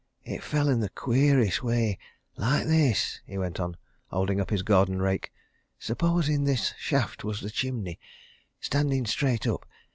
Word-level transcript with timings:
It 0.23 0.41
fell 0.41 0.67
in 0.67 0.79
the 0.79 0.89
queerest 0.89 1.61
way 1.61 1.99
like 2.35 2.65
this," 2.65 3.21
he 3.27 3.37
went 3.37 3.59
on, 3.59 3.77
holding 4.07 4.41
up 4.41 4.49
his 4.49 4.63
garden 4.63 4.99
rake. 4.99 5.31
"Supposing 5.77 6.43
this 6.43 6.73
shaft 6.75 7.23
was 7.23 7.39
the 7.41 7.51
chimney 7.51 7.99
standing 8.59 9.05
straight 9.05 9.45
up. 9.45 9.63